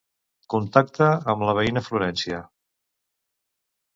Contacta 0.53 1.09
amb 1.33 1.43
la 1.49 1.53
veïna 1.59 1.85
Florència. 1.89 2.39